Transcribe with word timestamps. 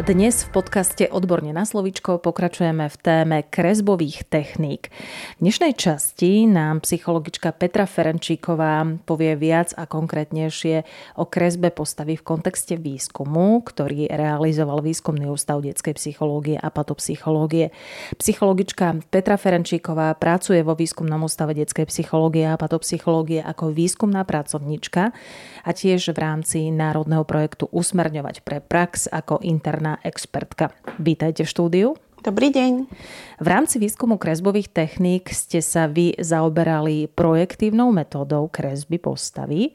Dnes 0.00 0.48
v 0.48 0.56
podcaste 0.56 1.12
Odborne 1.12 1.52
na 1.52 1.68
slovičko 1.68 2.24
pokračujeme 2.24 2.88
v 2.88 2.96
téme 3.04 3.38
kresbových 3.44 4.24
techník. 4.32 4.88
V 5.36 5.40
dnešnej 5.44 5.76
časti 5.76 6.48
nám 6.48 6.80
psychologička 6.88 7.52
Petra 7.52 7.84
Ferenčíková 7.84 8.96
povie 9.04 9.36
viac 9.36 9.76
a 9.76 9.84
konkrétnejšie 9.84 10.88
o 11.20 11.28
kresbe 11.28 11.68
postavy 11.68 12.16
v 12.16 12.24
kontexte 12.24 12.80
výskumu, 12.80 13.60
ktorý 13.60 14.08
realizoval 14.08 14.80
Výskumný 14.80 15.28
ústav 15.28 15.60
detskej 15.60 15.92
psychológie 16.00 16.56
a 16.56 16.72
patopsychológie. 16.72 17.68
Psychologička 18.16 19.04
Petra 19.12 19.36
Ferenčíková 19.36 20.16
pracuje 20.16 20.64
vo 20.64 20.72
Výskumnom 20.72 21.28
ústave 21.28 21.52
detskej 21.52 21.84
psychológie 21.92 22.48
a 22.48 22.56
patopsychológie 22.56 23.44
ako 23.44 23.68
výskumná 23.76 24.24
pracovníčka 24.24 25.12
a 25.60 25.70
tiež 25.76 26.16
v 26.16 26.18
rámci 26.24 26.72
národného 26.72 27.28
projektu 27.28 27.68
Usmerňovať 27.68 28.40
pre 28.48 28.64
prax 28.64 29.04
ako 29.12 29.44
interná 29.44 29.89
expertka. 30.04 30.70
Vítajte 31.02 31.42
v 31.42 31.50
štúdiu. 31.50 31.88
Dobrý 32.20 32.52
deň. 32.52 32.72
V 33.40 33.46
rámci 33.48 33.80
výskumu 33.80 34.20
kresbových 34.20 34.68
techník 34.68 35.32
ste 35.32 35.64
sa 35.64 35.88
vy 35.88 36.20
zaoberali 36.20 37.08
projektívnou 37.08 37.88
metódou 37.96 38.52
kresby 38.52 39.00
postavy. 39.00 39.72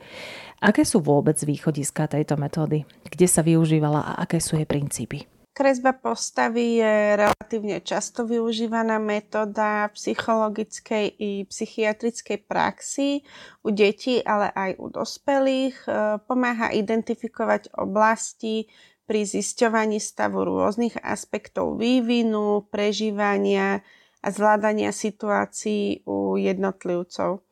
Aké 0.62 0.86
sú 0.86 1.02
vôbec 1.02 1.42
východiska 1.42 2.06
tejto 2.06 2.38
metódy? 2.38 2.86
Kde 3.10 3.26
sa 3.26 3.42
využívala 3.42 4.14
a 4.14 4.22
aké 4.22 4.38
sú 4.38 4.62
jej 4.62 4.70
princípy? 4.70 5.26
Kresba 5.56 5.96
postavy 5.96 6.84
je 6.84 7.16
relatívne 7.16 7.80
často 7.80 8.28
využívaná 8.28 9.00
metóda 9.00 9.88
v 9.88 9.96
psychologickej 9.96 11.06
i 11.16 11.32
psychiatrickej 11.48 12.44
praxi 12.44 13.24
u 13.64 13.72
detí, 13.72 14.20
ale 14.20 14.52
aj 14.52 14.72
u 14.84 14.92
dospelých. 14.92 15.88
Pomáha 16.28 16.76
identifikovať 16.76 17.72
oblasti, 17.80 18.68
pri 19.06 19.26
zisťovaní 19.26 20.02
stavu 20.02 20.42
rôznych 20.46 20.98
aspektov 21.02 21.78
vývinu, 21.78 22.66
prežívania 22.70 23.86
a 24.26 24.28
zvládania 24.34 24.90
situácií 24.90 26.02
u 26.10 26.38
jednotlivcov. 26.42 27.46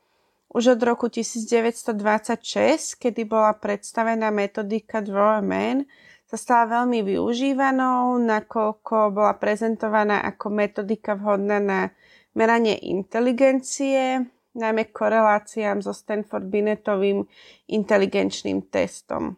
Už 0.54 0.78
od 0.78 0.82
roku 0.86 1.10
1926, 1.10 3.02
kedy 3.02 3.22
bola 3.26 3.58
predstavená 3.58 4.30
metodika 4.30 5.02
Draw 5.02 5.38
a 5.38 5.42
Man, 5.42 5.90
sa 6.30 6.38
stala 6.38 6.82
veľmi 6.82 7.06
využívanou, 7.06 8.18
nakoľko 8.22 9.14
bola 9.14 9.38
prezentovaná 9.38 10.26
ako 10.26 10.50
metodika 10.50 11.14
vhodná 11.14 11.62
na 11.62 11.94
meranie 12.34 12.74
inteligencie, 12.90 14.26
najmä 14.58 14.90
koreláciám 14.90 15.82
so 15.86 15.94
Stanford 15.94 16.50
Binettovým 16.50 17.26
inteligenčným 17.70 18.66
testom. 18.70 19.38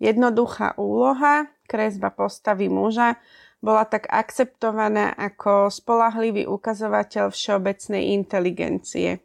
Jednoduchá 0.00 0.74
úloha, 0.80 1.52
kresba 1.68 2.08
postavy 2.08 2.72
muža, 2.72 3.20
bola 3.60 3.84
tak 3.84 4.08
akceptovaná 4.08 5.12
ako 5.12 5.68
spolahlivý 5.68 6.48
ukazovateľ 6.48 7.28
všeobecnej 7.28 8.16
inteligencie. 8.16 9.20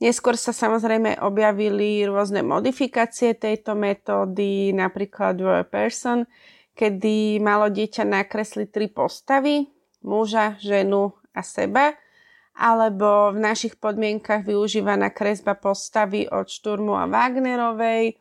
Neskôr 0.00 0.36
sa 0.36 0.52
samozrejme 0.52 1.20
objavili 1.20 2.04
rôzne 2.04 2.40
modifikácie 2.44 3.36
tejto 3.36 3.76
metódy, 3.76 4.72
napríklad 4.72 5.36
Roy 5.40 5.64
Person, 5.64 6.24
kedy 6.72 7.40
malo 7.40 7.68
dieťa 7.68 8.08
nakresliť 8.08 8.68
tri 8.72 8.88
postavy, 8.88 9.68
muža, 10.04 10.56
ženu 10.60 11.12
a 11.36 11.44
seba, 11.44 11.96
alebo 12.56 13.32
v 13.32 13.44
našich 13.44 13.76
podmienkach 13.76 14.44
využívaná 14.44 15.12
kresba 15.12 15.56
postavy 15.56 16.28
od 16.28 16.48
Šturmu 16.48 16.96
a 16.96 17.04
Wagnerovej, 17.04 18.16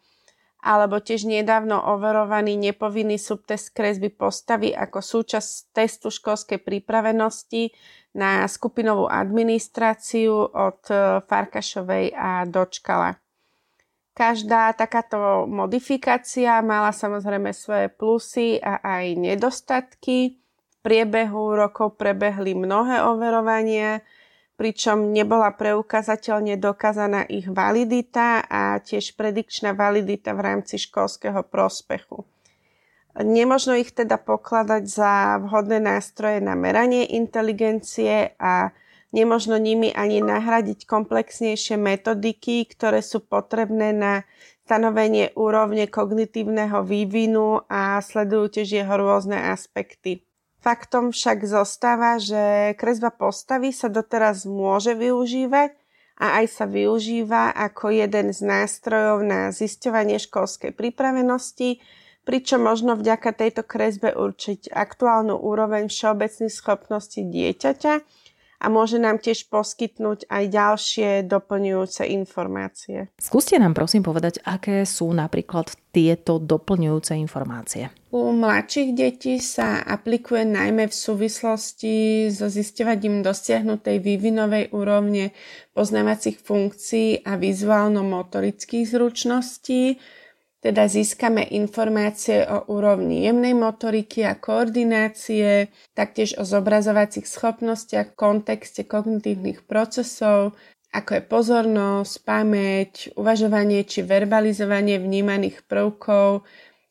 alebo 0.60 1.00
tiež 1.00 1.24
nedávno 1.24 1.80
overovaný 1.80 2.60
nepovinný 2.60 3.16
subtest 3.16 3.72
kresby 3.72 4.12
postavy 4.12 4.76
ako 4.76 5.00
súčasť 5.00 5.72
testu 5.72 6.12
školskej 6.12 6.60
pripravenosti 6.60 7.72
na 8.20 8.44
skupinovú 8.44 9.08
administráciu 9.08 10.36
od 10.52 10.82
e, 10.92 11.24
Farkašovej 11.24 12.12
a 12.12 12.44
Dočkala. 12.44 13.16
Každá 14.12 14.76
takáto 14.76 15.48
modifikácia 15.48 16.60
mala 16.60 16.92
samozrejme 16.92 17.56
svoje 17.56 17.88
plusy 17.88 18.60
a 18.60 18.84
aj 18.84 19.16
nedostatky. 19.16 20.36
V 20.36 20.76
priebehu 20.84 21.56
rokov 21.56 21.96
prebehli 21.96 22.52
mnohé 22.52 23.00
overovania, 23.00 24.04
pričom 24.60 25.16
nebola 25.16 25.56
preukazateľne 25.56 26.60
dokázaná 26.60 27.24
ich 27.32 27.48
validita 27.48 28.44
a 28.44 28.84
tiež 28.84 29.16
predikčná 29.16 29.72
validita 29.72 30.36
v 30.36 30.44
rámci 30.44 30.76
školského 30.76 31.48
prospechu. 31.48 32.28
Nemožno 33.16 33.80
ich 33.80 33.96
teda 33.96 34.20
pokladať 34.20 34.84
za 34.84 35.40
vhodné 35.40 35.80
nástroje 35.80 36.44
na 36.44 36.60
meranie 36.60 37.08
inteligencie 37.08 38.36
a 38.36 38.76
nemožno 39.16 39.56
nimi 39.56 39.96
ani 39.96 40.20
nahradiť 40.20 40.84
komplexnejšie 40.84 41.80
metodiky, 41.80 42.68
ktoré 42.68 43.00
sú 43.00 43.24
potrebné 43.24 43.96
na 43.96 44.28
stanovenie 44.68 45.34
úrovne 45.34 45.90
kognitívneho 45.90 46.86
vývinu 46.86 47.66
a 47.66 47.98
sledujú 48.04 48.60
tiež 48.60 48.86
jeho 48.86 48.94
rôzne 48.94 49.40
aspekty. 49.50 50.29
Faktom 50.60 51.16
však 51.16 51.48
zostáva, 51.48 52.20
že 52.20 52.76
kresba 52.76 53.16
postavy 53.16 53.72
sa 53.72 53.88
doteraz 53.88 54.44
môže 54.44 54.92
využívať 54.92 55.72
a 56.20 56.44
aj 56.44 56.46
sa 56.52 56.66
využíva 56.68 57.56
ako 57.56 57.96
jeden 57.96 58.36
z 58.36 58.44
nástrojov 58.44 59.24
na 59.24 59.56
zisťovanie 59.56 60.20
školskej 60.20 60.76
pripravenosti, 60.76 61.80
pričom 62.28 62.68
možno 62.68 63.00
vďaka 63.00 63.32
tejto 63.32 63.64
kresbe 63.64 64.12
určiť 64.12 64.68
aktuálnu 64.68 65.40
úroveň 65.40 65.88
všeobecných 65.88 66.52
schopností 66.52 67.24
dieťaťa 67.24 67.94
a 68.60 68.66
môže 68.68 69.00
nám 69.00 69.24
tiež 69.24 69.48
poskytnúť 69.48 70.28
aj 70.28 70.44
ďalšie 70.52 71.10
doplňujúce 71.26 72.04
informácie. 72.12 73.08
Skúste 73.16 73.56
nám 73.56 73.72
prosím 73.72 74.04
povedať, 74.04 74.44
aké 74.44 74.84
sú 74.84 75.16
napríklad 75.16 75.72
tieto 75.90 76.38
doplňujúce 76.38 77.16
informácie. 77.16 77.90
U 78.12 78.36
mladších 78.36 78.92
detí 78.94 79.40
sa 79.40 79.82
aplikuje 79.86 80.44
najmä 80.46 80.90
v 80.90 80.96
súvislosti 80.96 82.28
so 82.30 82.50
zisťovaním 82.50 83.22
dosiahnutej 83.22 84.02
vývinovej 84.02 84.74
úrovne 84.76 85.32
poznávacích 85.78 86.42
funkcií 86.42 87.24
a 87.24 87.38
vizuálno-motorických 87.38 88.86
zručností, 88.86 90.02
teda 90.60 90.92
získame 90.92 91.48
informácie 91.56 92.44
o 92.44 92.68
úrovni 92.68 93.24
jemnej 93.24 93.56
motoriky 93.56 94.28
a 94.28 94.36
koordinácie, 94.36 95.72
taktiež 95.96 96.36
o 96.36 96.44
zobrazovacích 96.44 97.24
schopnostiach 97.24 98.12
v 98.12 98.20
kontexte 98.20 98.84
kognitívnych 98.84 99.64
procesov, 99.64 100.60
ako 100.92 101.12
je 101.16 101.24
pozornosť, 101.24 102.14
pamäť, 102.28 103.08
uvažovanie 103.16 103.88
či 103.88 104.04
verbalizovanie 104.04 105.00
vnímaných 105.00 105.64
prvkov 105.64 106.44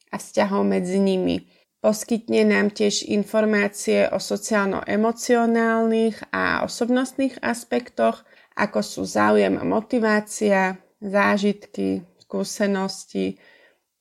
a 0.09 0.17
vzťahov 0.17 0.65
medzi 0.65 0.97
nimi. 0.97 1.45
Poskytne 1.78 2.43
nám 2.49 2.75
tiež 2.75 3.07
informácie 3.07 4.11
o 4.11 4.19
sociálno-emocionálnych 4.19 6.34
a 6.34 6.67
osobnostných 6.67 7.39
aspektoch, 7.45 8.27
ako 8.59 8.83
sú 8.83 9.07
záujem 9.07 9.55
a 9.61 9.62
motivácia, 9.62 10.75
zážitky, 10.99 12.03
skúsenosti, 12.19 13.39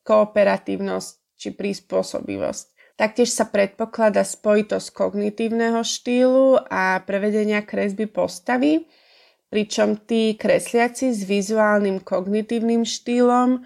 kooperatívnosť 0.07 1.12
či 1.35 1.51
prispôsobivosť. 1.51 2.95
Taktiež 2.97 3.29
sa 3.29 3.45
predpokladá 3.45 4.25
spojitosť 4.25 4.90
kognitívneho 4.95 5.85
štýlu 5.85 6.57
a 6.66 6.98
prevedenia 7.06 7.62
kresby 7.62 8.09
postavy, 8.09 8.89
pričom 9.54 10.01
tí 10.01 10.33
kresliaci 10.33 11.13
s 11.13 11.21
vizuálnym 11.27 12.01
kognitívnym 12.01 12.88
štýlom 12.88 13.62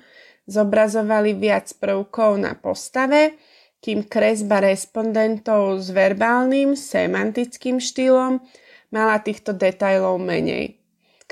zobrazovali 0.50 1.32
viac 1.38 1.72
prvkov 1.80 2.44
na 2.44 2.60
postave, 2.60 3.40
kým 3.80 4.04
kresba 4.04 4.60
respondentov 4.60 5.80
s 5.80 5.90
verbálnym, 5.96 6.76
semantickým 6.76 7.80
štýlom 7.80 8.44
mala 8.92 9.18
týchto 9.24 9.56
detajlov 9.56 10.20
menej 10.20 10.81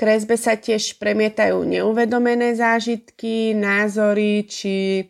kresbe 0.00 0.40
sa 0.40 0.56
tiež 0.56 0.96
premietajú 0.96 1.60
neuvedomené 1.60 2.56
zážitky, 2.56 3.52
názory 3.52 4.48
či 4.48 5.04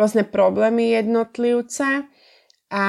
rôzne 0.00 0.24
problémy 0.24 0.96
jednotlivca 0.96 2.08
a 2.72 2.84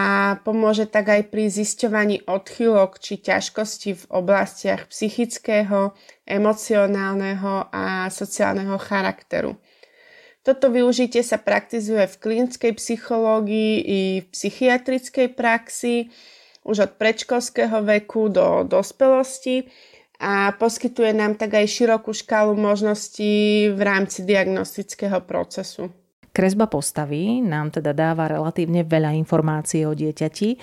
pomôže 0.48 0.88
tak 0.88 1.12
aj 1.12 1.28
pri 1.28 1.52
zisťovaní 1.52 2.24
odchylok 2.24 3.04
či 3.04 3.20
ťažkosti 3.20 4.00
v 4.00 4.04
oblastiach 4.16 4.88
psychického, 4.88 5.92
emocionálneho 6.24 7.68
a 7.68 8.08
sociálneho 8.08 8.80
charakteru. 8.80 9.60
Toto 10.48 10.72
využitie 10.72 11.20
sa 11.20 11.36
praktizuje 11.36 12.08
v 12.08 12.16
klinickej 12.16 12.74
psychológii 12.80 13.74
i 13.84 14.00
v 14.24 14.26
psychiatrickej 14.32 15.36
praxi 15.36 16.08
už 16.64 16.88
od 16.88 16.92
predškolského 16.96 17.84
veku 17.84 18.32
do 18.32 18.64
dospelosti 18.64 19.68
a 20.22 20.54
poskytuje 20.54 21.18
nám 21.18 21.34
tak 21.34 21.58
aj 21.58 21.66
širokú 21.66 22.14
škálu 22.14 22.54
možností 22.54 23.66
v 23.74 23.82
rámci 23.82 24.22
diagnostického 24.22 25.26
procesu. 25.26 25.90
Kresba 26.32 26.70
postavy 26.70 27.44
nám 27.44 27.76
teda 27.76 27.92
dáva 27.92 28.32
relatívne 28.32 28.88
veľa 28.88 29.12
informácií 29.20 29.84
o 29.84 29.92
dieťati. 29.92 30.56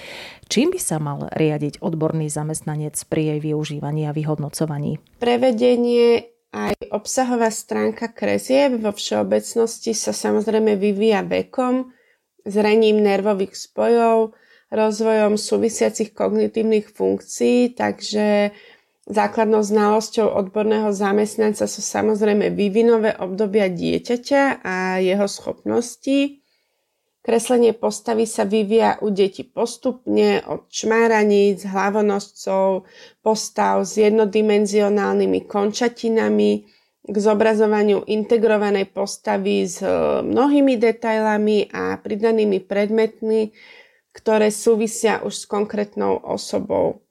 Čím 0.48 0.72
by 0.72 0.80
sa 0.80 0.96
mal 0.96 1.28
riadiť 1.28 1.84
odborný 1.84 2.32
zamestnanec 2.32 2.96
pri 3.04 3.36
jej 3.36 3.40
využívaní 3.52 4.08
a 4.08 4.16
vyhodnocovaní? 4.16 4.96
Prevedenie 5.20 6.24
aj 6.56 6.72
obsahová 6.88 7.52
stránka 7.52 8.08
kresieb 8.08 8.80
vo 8.80 8.96
všeobecnosti 8.96 9.92
sa 9.92 10.16
samozrejme 10.16 10.80
vyvíja 10.80 11.20
vekom, 11.20 11.92
zrením 12.48 13.04
nervových 13.04 13.52
spojov, 13.52 14.32
rozvojom 14.72 15.36
súvisiacich 15.36 16.16
kognitívnych 16.16 16.88
funkcií, 16.88 17.76
takže 17.76 18.56
Základnou 19.08 19.64
znalosťou 19.64 20.28
odborného 20.36 20.92
zamestnanca 20.92 21.64
sú 21.64 21.80
samozrejme 21.80 22.52
vývinové 22.52 23.16
obdobia 23.16 23.72
dieťaťa 23.72 24.60
a 24.60 25.00
jeho 25.00 25.24
schopností. 25.24 26.44
Kreslenie 27.24 27.72
postavy 27.72 28.28
sa 28.28 28.44
vyvíja 28.44 29.00
u 29.00 29.08
detí 29.08 29.48
postupne 29.48 30.44
od 30.44 30.68
čmáraníc, 30.68 31.64
hlavonoscov, 31.64 32.84
postav 33.24 33.88
s 33.88 33.96
jednodimenzionálnymi 33.96 35.40
končatinami 35.48 36.68
k 37.08 37.16
zobrazovaniu 37.16 38.04
integrovanej 38.04 38.92
postavy 38.92 39.64
s 39.64 39.80
e, 39.80 39.88
mnohými 40.20 40.76
detailami 40.76 41.72
a 41.72 41.96
pridanými 41.96 42.60
predmetmi, 42.60 43.56
ktoré 44.12 44.52
súvisia 44.52 45.24
už 45.24 45.32
s 45.32 45.44
konkrétnou 45.48 46.20
osobou. 46.20 47.07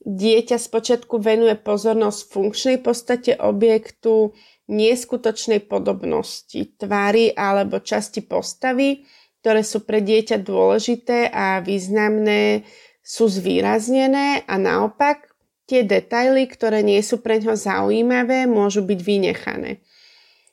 Dieťa 0.00 0.56
spočiatku 0.56 1.20
venuje 1.20 1.52
pozornosť 1.60 2.20
funkčnej 2.32 2.76
podstate 2.80 3.36
objektu, 3.36 4.32
neskutočnej 4.70 5.66
podobnosti 5.66 6.72
tvári 6.78 7.34
alebo 7.36 7.82
časti 7.84 8.24
postavy, 8.24 9.04
ktoré 9.44 9.60
sú 9.60 9.84
pre 9.84 10.00
dieťa 10.00 10.40
dôležité 10.40 11.28
a 11.28 11.60
významné, 11.60 12.64
sú 13.04 13.26
zvýraznené 13.26 14.46
a 14.46 14.54
naopak 14.56 15.26
tie 15.66 15.82
detaily, 15.82 16.46
ktoré 16.48 16.80
nie 16.80 17.02
sú 17.02 17.20
pre 17.20 17.42
ňo 17.42 17.58
zaujímavé, 17.58 18.46
môžu 18.46 18.86
byť 18.86 19.00
vynechané. 19.02 19.82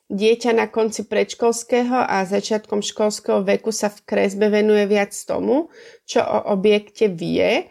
Dieťa 0.08 0.56
na 0.56 0.66
konci 0.72 1.04
predškolského 1.04 2.00
a 2.00 2.24
začiatkom 2.24 2.80
školského 2.80 3.44
veku 3.44 3.68
sa 3.68 3.92
v 3.92 4.08
kresbe 4.08 4.48
venuje 4.48 4.88
viac 4.88 5.12
tomu, 5.12 5.68
čo 6.08 6.24
o 6.24 6.56
objekte 6.56 7.12
vie, 7.12 7.68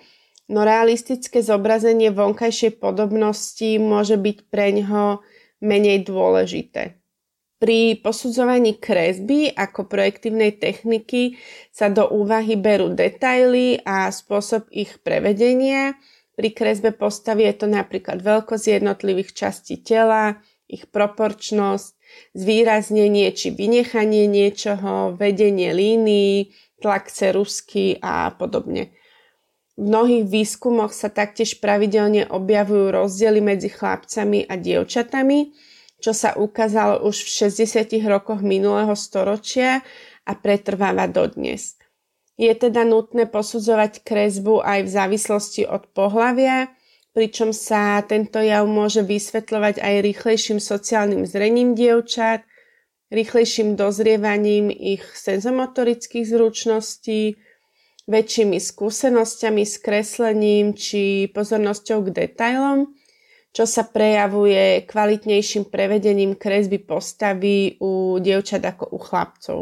no 0.48 0.64
realistické 0.64 1.44
zobrazenie 1.44 2.12
vonkajšej 2.12 2.80
podobnosti 2.80 3.80
môže 3.80 4.16
byť 4.16 4.38
pre 4.48 4.72
ňoho 4.76 5.22
menej 5.64 6.08
dôležité. 6.08 6.98
Pri 7.58 7.98
posudzovaní 7.98 8.78
kresby 8.78 9.50
ako 9.50 9.90
projektívnej 9.90 10.62
techniky 10.62 11.42
sa 11.74 11.90
do 11.90 12.06
úvahy 12.06 12.54
berú 12.54 12.94
detaily 12.94 13.82
a 13.82 14.14
spôsob 14.14 14.70
ich 14.70 15.02
prevedenia. 15.02 15.98
Pri 16.38 16.54
kresbe 16.54 16.94
postavy 16.94 17.50
je 17.50 17.66
to 17.66 17.68
napríklad 17.68 18.22
veľkosť 18.22 18.78
jednotlivých 18.78 19.34
častí 19.34 19.82
tela, 19.82 20.38
ich 20.70 20.86
proporčnosť, 20.86 21.98
zvýraznenie 22.38 23.34
či 23.34 23.50
vynechanie 23.50 24.30
niečoho, 24.30 25.18
vedenie 25.18 25.74
línií, 25.74 26.54
tlak 26.78 27.10
cerusky 27.10 27.98
a 28.06 28.30
podobne. 28.38 28.94
V 29.78 29.86
mnohých 29.86 30.26
výskumoch 30.26 30.90
sa 30.90 31.14
taktiež 31.14 31.62
pravidelne 31.62 32.26
objavujú 32.26 32.98
rozdiely 32.98 33.46
medzi 33.46 33.70
chlapcami 33.70 34.50
a 34.50 34.58
dievčatami, 34.58 35.54
čo 36.02 36.18
sa 36.18 36.34
ukázalo 36.34 37.06
už 37.06 37.22
v 37.22 37.30
60. 37.54 38.02
rokoch 38.10 38.42
minulého 38.42 38.98
storočia 38.98 39.86
a 40.26 40.34
pretrváva 40.34 41.06
dodnes. 41.06 41.78
Je 42.38 42.50
teda 42.54 42.86
nutné 42.86 43.30
posudzovať 43.30 44.02
kresbu 44.02 44.66
aj 44.66 44.80
v 44.86 44.90
závislosti 44.90 45.64
od 45.70 45.90
pohlavia, 45.94 46.74
pričom 47.14 47.50
sa 47.50 48.02
tento 48.06 48.38
jav 48.38 48.66
môže 48.70 49.02
vysvetľovať 49.02 49.82
aj 49.82 49.94
rýchlejším 50.06 50.62
sociálnym 50.62 51.26
zrením 51.26 51.74
dievčat, 51.74 52.46
rýchlejším 53.10 53.74
dozrievaním 53.74 54.70
ich 54.70 55.02
senzomotorických 55.02 56.30
zručností, 56.30 57.42
väčšími 58.08 58.56
skúsenosťami 58.56 59.64
s 59.68 59.76
kreslením 59.84 60.72
či 60.72 61.28
pozornosťou 61.36 62.08
k 62.08 62.24
detailom, 62.24 62.96
čo 63.52 63.68
sa 63.68 63.84
prejavuje 63.84 64.88
kvalitnejším 64.88 65.68
prevedením 65.68 66.40
kresby 66.40 66.80
postavy 66.80 67.76
u 67.84 68.16
dievčat 68.24 68.64
ako 68.64 68.96
u 68.96 68.98
chlapcov. 68.98 69.60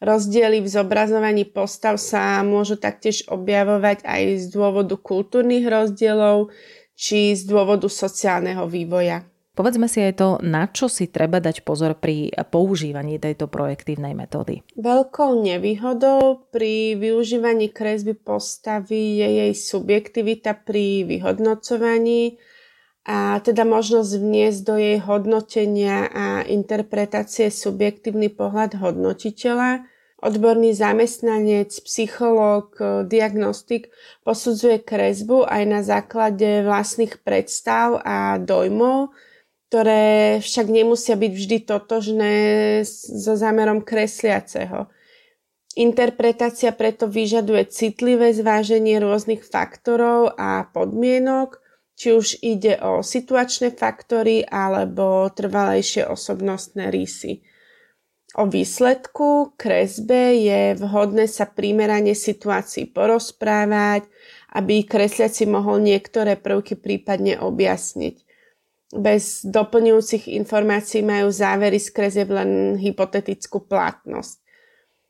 Rozdiely 0.00 0.64
v 0.64 0.68
zobrazovaní 0.70 1.44
postav 1.44 2.00
sa 2.00 2.40
môžu 2.40 2.80
taktiež 2.80 3.26
objavovať 3.28 4.06
aj 4.06 4.22
z 4.40 4.44
dôvodu 4.48 4.94
kultúrnych 4.96 5.66
rozdielov 5.68 6.54
či 6.96 7.36
z 7.36 7.44
dôvodu 7.44 7.90
sociálneho 7.90 8.64
vývoja. 8.64 9.27
Povedzme 9.58 9.90
si 9.90 9.98
aj 9.98 10.22
to, 10.22 10.28
na 10.38 10.70
čo 10.70 10.86
si 10.86 11.10
treba 11.10 11.42
dať 11.42 11.66
pozor 11.66 11.98
pri 11.98 12.30
používaní 12.30 13.18
tejto 13.18 13.50
projektívnej 13.50 14.14
metódy. 14.14 14.62
Veľkou 14.78 15.34
nevýhodou 15.42 16.46
pri 16.54 16.94
využívaní 16.94 17.74
kresby 17.74 18.14
postavy 18.14 19.18
je 19.18 19.28
jej 19.42 19.52
subjektivita 19.58 20.62
pri 20.62 21.02
vyhodnocovaní 21.10 22.38
a 23.02 23.42
teda 23.42 23.66
možnosť 23.66 24.12
vniesť 24.14 24.60
do 24.62 24.78
jej 24.78 25.02
hodnotenia 25.02 26.06
a 26.06 26.46
interpretácie 26.46 27.50
subjektívny 27.50 28.30
pohľad 28.30 28.78
hodnotiteľa. 28.78 29.90
Odborný 30.22 30.70
zamestnanec, 30.70 31.74
psychológ, 31.82 32.78
diagnostik 33.10 33.90
posudzuje 34.22 34.86
kresbu 34.86 35.50
aj 35.50 35.62
na 35.66 35.82
základe 35.82 36.62
vlastných 36.62 37.26
predstav 37.26 37.98
a 38.06 38.38
dojmov, 38.38 39.10
ktoré 39.68 40.40
však 40.40 40.66
nemusia 40.72 41.12
byť 41.12 41.32
vždy 41.36 41.58
totožné 41.68 42.34
so 42.88 43.36
zámerom 43.36 43.84
kresliaceho. 43.84 44.88
Interpretácia 45.76 46.72
preto 46.72 47.04
vyžaduje 47.04 47.68
citlivé 47.68 48.32
zváženie 48.32 48.96
rôznych 48.96 49.44
faktorov 49.44 50.32
a 50.40 50.64
podmienok, 50.72 51.60
či 52.00 52.16
už 52.16 52.40
ide 52.40 52.80
o 52.80 53.04
situačné 53.04 53.76
faktory 53.76 54.40
alebo 54.48 55.28
trvalejšie 55.28 56.08
osobnostné 56.08 56.88
rysy. 56.88 57.44
O 58.40 58.48
výsledku 58.48 59.52
kresbe 59.60 60.32
je 60.40 60.80
vhodné 60.80 61.28
sa 61.28 61.44
primerane 61.44 62.16
situácii 62.16 62.88
porozprávať, 62.88 64.08
aby 64.56 64.80
kresliaci 64.80 65.44
mohol 65.44 65.84
niektoré 65.84 66.40
prvky 66.40 66.80
prípadne 66.80 67.36
objasniť 67.36 68.27
bez 68.92 69.44
doplňujúcich 69.44 70.32
informácií 70.32 71.04
majú 71.04 71.28
závery 71.28 71.76
z 71.76 71.92
len 72.28 72.80
hypotetickú 72.80 73.68
platnosť. 73.68 74.40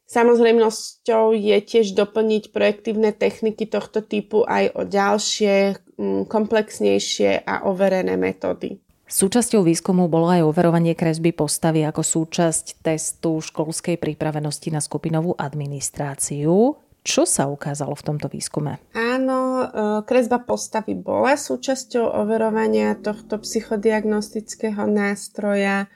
Samozrejmosťou 0.09 1.37
je 1.37 1.59
tiež 1.61 1.93
doplniť 1.93 2.49
projektívne 2.49 3.13
techniky 3.13 3.69
tohto 3.69 4.01
typu 4.01 4.41
aj 4.49 4.73
o 4.73 4.83
ďalšie, 4.89 5.77
mm, 6.01 6.25
komplexnejšie 6.33 7.45
a 7.45 7.69
overené 7.69 8.17
metódy. 8.17 8.81
Súčasťou 9.09 9.65
výskumu 9.65 10.09
bolo 10.09 10.33
aj 10.33 10.45
overovanie 10.49 10.97
kresby 10.97 11.33
postavy 11.37 11.85
ako 11.85 12.01
súčasť 12.01 12.81
testu 12.85 13.41
školskej 13.41 14.01
pripravenosti 14.01 14.69
na 14.73 14.81
skupinovú 14.81 15.37
administráciu. 15.37 16.77
Čo 17.09 17.25
sa 17.25 17.49
ukázalo 17.49 17.97
v 17.97 18.05
tomto 18.05 18.29
výskume? 18.29 18.85
Áno, 18.93 19.65
e, 19.65 19.67
kresba 20.05 20.45
postavy 20.45 20.93
bola 20.93 21.41
súčasťou 21.41 22.05
overovania 22.05 23.01
tohto 23.01 23.41
psychodiagnostického 23.41 24.85
nástroja. 24.85 25.89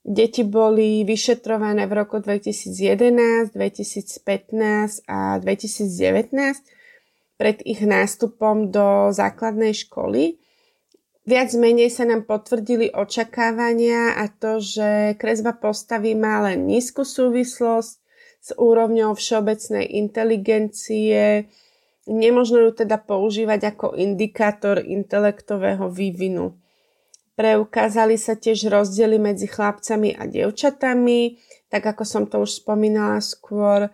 Deti 0.00 0.40
boli 0.40 1.04
vyšetrované 1.04 1.84
v 1.84 1.92
roku 1.92 2.24
2011, 2.24 3.52
2015 3.52 5.04
a 5.04 5.36
2019 5.44 6.32
pred 7.36 7.60
ich 7.68 7.84
nástupom 7.84 8.72
do 8.72 9.12
základnej 9.12 9.76
školy. 9.76 10.40
Viac 11.28 11.52
menej 11.52 11.92
sa 11.92 12.08
nám 12.08 12.24
potvrdili 12.24 12.88
očakávania 12.96 14.16
a 14.16 14.32
to, 14.32 14.56
že 14.56 15.20
kresba 15.20 15.52
postavy 15.52 16.16
má 16.16 16.40
len 16.48 16.64
nízku 16.64 17.04
súvislosť 17.04 17.99
s 18.40 18.56
úrovňou 18.56 19.12
všeobecnej 19.12 19.84
inteligencie. 20.00 21.46
Nemožno 22.08 22.64
ju 22.64 22.70
teda 22.72 22.96
používať 22.96 23.76
ako 23.76 23.86
indikátor 24.00 24.80
intelektového 24.80 25.92
vývinu. 25.92 26.56
Preukázali 27.36 28.20
sa 28.20 28.36
tiež 28.36 28.68
rozdiely 28.68 29.16
medzi 29.16 29.48
chlapcami 29.48 30.12
a 30.12 30.28
dievčatami, 30.28 31.40
tak 31.72 31.88
ako 31.88 32.02
som 32.04 32.24
to 32.28 32.44
už 32.44 32.60
spomínala 32.60 33.20
skôr. 33.24 33.88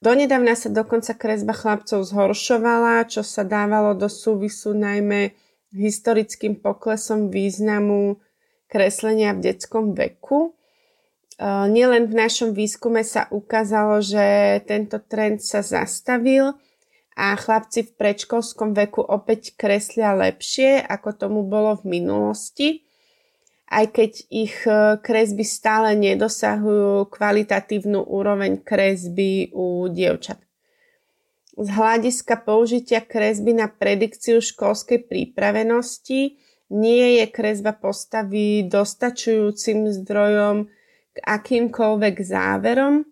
Donedávna 0.00 0.56
sa 0.56 0.72
dokonca 0.72 1.12
kresba 1.16 1.52
chlapcov 1.52 2.04
zhoršovala, 2.04 3.04
čo 3.08 3.20
sa 3.20 3.44
dávalo 3.44 3.96
do 3.96 4.08
súvisu 4.08 4.72
najmä 4.72 5.32
historickým 5.72 6.58
poklesom 6.58 7.28
významu 7.28 8.18
kreslenia 8.66 9.36
v 9.36 9.48
detskom 9.48 9.94
veku. 9.94 10.56
Nielen 11.40 12.12
v 12.12 12.14
našom 12.20 12.52
výskume 12.52 13.00
sa 13.00 13.24
ukázalo, 13.32 14.04
že 14.04 14.60
tento 14.68 15.00
trend 15.00 15.40
sa 15.40 15.64
zastavil 15.64 16.52
a 17.16 17.32
chlapci 17.32 17.88
v 17.88 17.96
predškolskom 17.96 18.76
veku 18.76 19.00
opäť 19.00 19.56
kreslia 19.56 20.12
lepšie, 20.12 20.84
ako 20.84 21.16
tomu 21.16 21.40
bolo 21.48 21.80
v 21.80 21.96
minulosti 21.96 22.84
aj 23.70 23.84
keď 23.94 24.12
ich 24.28 24.56
e, 24.66 24.98
kresby 24.98 25.46
stále 25.46 25.94
nedosahujú 25.94 27.06
kvalitatívnu 27.06 28.02
úroveň 28.02 28.58
kresby 28.60 29.54
u 29.54 29.86
dievčat. 29.86 30.42
Z 31.54 31.68
hľadiska 31.70 32.42
použitia 32.42 32.98
kresby 32.98 33.54
na 33.54 33.70
predikciu 33.70 34.42
školskej 34.42 35.06
prípravenosti 35.06 36.34
nie 36.70 37.06
je 37.22 37.24
kresba 37.30 37.74
postavy 37.74 38.66
dostačujúcim 38.66 39.90
zdrojom 40.02 40.66
akýmkoľvek 41.22 42.16
záverom, 42.24 43.04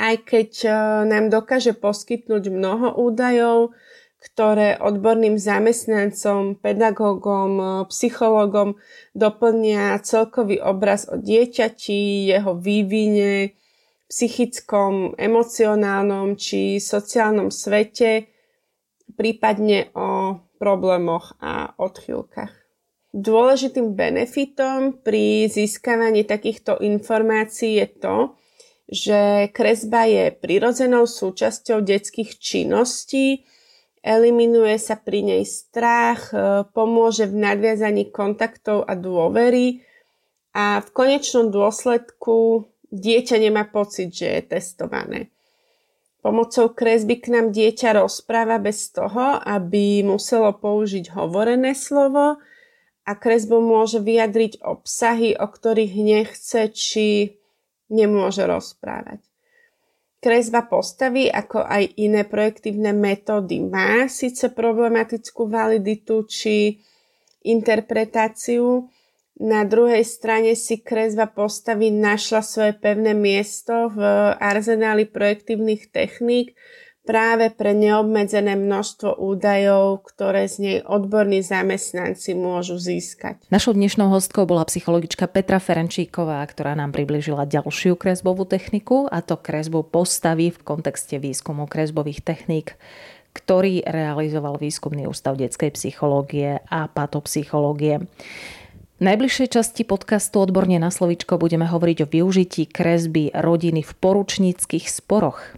aj 0.00 0.14
keď 0.24 0.50
e, 0.64 0.70
nám 1.08 1.28
dokáže 1.28 1.76
poskytnúť 1.76 2.48
mnoho 2.48 2.96
údajov, 2.96 3.76
ktoré 4.20 4.76
odborným 4.76 5.40
zamestnancom, 5.40 6.60
pedagógom, 6.60 7.84
psychológom 7.88 8.76
doplnia 9.16 9.96
celkový 10.04 10.60
obraz 10.60 11.08
o 11.08 11.16
dieťati, 11.16 12.28
jeho 12.28 12.52
vývine, 12.52 13.56
psychickom, 14.12 15.16
emocionálnom 15.16 16.36
či 16.36 16.76
sociálnom 16.76 17.48
svete, 17.48 18.28
prípadne 19.16 19.88
o 19.96 20.36
problémoch 20.60 21.40
a 21.40 21.72
odchýlkach. 21.80 22.52
Dôležitým 23.10 23.98
benefitom 23.98 25.02
pri 25.02 25.50
získavaní 25.50 26.22
takýchto 26.22 26.78
informácií 26.78 27.82
je 27.82 27.88
to, 27.98 28.16
že 28.86 29.50
kresba 29.50 30.06
je 30.06 30.30
prirodzenou 30.30 31.10
súčasťou 31.10 31.82
detských 31.82 32.38
činností, 32.38 33.42
eliminuje 34.02 34.78
sa 34.78 34.94
pri 34.94 35.26
nej 35.26 35.42
strach, 35.42 36.30
e, 36.30 36.66
pomôže 36.70 37.26
v 37.26 37.34
nadviazaní 37.38 38.14
kontaktov 38.14 38.86
a 38.86 38.94
dôvery 38.94 39.82
a 40.54 40.78
v 40.78 40.88
konečnom 40.94 41.50
dôsledku 41.50 42.66
dieťa 42.94 43.36
nemá 43.42 43.66
pocit, 43.66 44.10
že 44.10 44.26
je 44.38 44.42
testované. 44.54 45.34
Pomocou 46.20 46.70
kresby 46.70 47.16
k 47.18 47.32
nám 47.32 47.50
dieťa 47.54 47.96
rozpráva 47.96 48.60
bez 48.60 48.92
toho, 48.92 49.40
aby 49.40 50.04
muselo 50.04 50.52
použiť 50.52 51.16
hovorené 51.16 51.72
slovo 51.72 52.36
a 53.10 53.18
kresbou 53.18 53.58
môže 53.58 53.98
vyjadriť 53.98 54.62
obsahy, 54.62 55.34
o 55.34 55.50
ktorých 55.50 55.94
nechce 55.98 56.70
či 56.70 57.34
nemôže 57.90 58.46
rozprávať. 58.46 59.18
Kresba 60.22 60.62
postavy, 60.62 61.26
ako 61.26 61.66
aj 61.66 61.98
iné 61.98 62.22
projektívne 62.22 62.94
metódy, 62.94 63.66
má 63.66 64.06
síce 64.06 64.52
problematickú 64.54 65.50
validitu 65.50 66.22
či 66.30 66.78
interpretáciu, 67.42 68.86
na 69.40 69.64
druhej 69.64 70.04
strane 70.04 70.52
si 70.52 70.84
kresba 70.84 71.24
postavy 71.24 71.88
našla 71.88 72.44
svoje 72.44 72.76
pevné 72.76 73.16
miesto 73.16 73.88
v 73.88 74.04
arzenáli 74.36 75.08
projektívnych 75.08 75.88
techník, 75.88 76.52
práve 77.10 77.50
pre 77.50 77.74
neobmedzené 77.74 78.54
množstvo 78.54 79.18
údajov, 79.18 80.06
ktoré 80.06 80.46
z 80.46 80.56
nej 80.62 80.78
odborní 80.86 81.42
zamestnanci 81.42 82.38
môžu 82.38 82.78
získať. 82.78 83.42
Našou 83.50 83.74
dnešnou 83.74 84.14
hostkou 84.14 84.46
bola 84.46 84.62
psychologička 84.70 85.26
Petra 85.26 85.58
Ferenčíková, 85.58 86.38
ktorá 86.46 86.78
nám 86.78 86.94
približila 86.94 87.50
ďalšiu 87.50 87.98
kresbovú 87.98 88.46
techniku, 88.46 89.10
a 89.10 89.26
to 89.26 89.34
kresbu 89.34 89.82
postavy 89.90 90.54
v 90.54 90.58
kontexte 90.62 91.18
výskumu 91.18 91.66
kresbových 91.66 92.22
techník 92.22 92.78
ktorý 93.30 93.86
realizoval 93.86 94.58
Výskumný 94.58 95.06
ústav 95.06 95.38
detskej 95.38 95.70
psychológie 95.78 96.66
a 96.66 96.90
patopsychológie. 96.90 98.02
V 98.98 99.02
najbližšej 99.06 99.54
časti 99.54 99.86
podcastu 99.86 100.42
Odborne 100.42 100.82
na 100.82 100.90
slovičko 100.90 101.38
budeme 101.38 101.62
hovoriť 101.62 101.98
o 102.02 102.10
využití 102.10 102.66
kresby 102.66 103.30
rodiny 103.30 103.86
v 103.86 103.92
poručníckých 104.02 104.90
sporoch. 104.90 105.54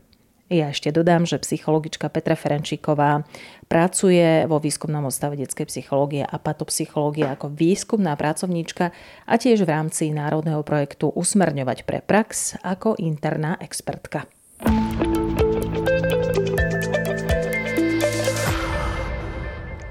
Ja 0.53 0.69
ešte 0.69 0.93
dodám, 0.93 1.25
že 1.25 1.41
psychologička 1.41 2.13
Petra 2.13 2.37
Ferenčíková 2.37 3.25
pracuje 3.73 4.45
vo 4.45 4.61
výskumnom 4.61 5.09
odstave 5.09 5.41
detskej 5.41 5.65
psychológie 5.65 6.29
a 6.29 6.37
patopsychológie 6.37 7.25
ako 7.25 7.57
výskumná 7.57 8.13
pracovníčka 8.21 8.93
a 9.25 9.35
tiež 9.41 9.65
v 9.65 9.73
rámci 9.73 10.13
národného 10.13 10.61
projektu 10.61 11.09
Usmerňovať 11.09 11.89
pre 11.89 12.05
prax 12.05 12.61
ako 12.61 13.01
interná 13.01 13.57
expertka. 13.65 14.29